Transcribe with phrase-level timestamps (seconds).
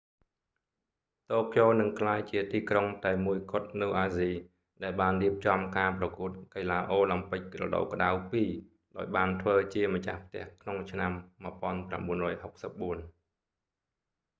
[1.31, 4.31] តូក្យូនឹងក្លាយជាទីក្រុងតែមួយគត់នៅអាស៊ី
[4.83, 8.49] ដែលបានរៀបចំការប្រកួតកីឡាអូឡាំពិករដូវក្តៅពីរ
[8.97, 11.11] ដោយបានធ្វើជាម្ចាស់ផ្ទះក្នុងឆ្នាំ
[12.37, 12.97] 1964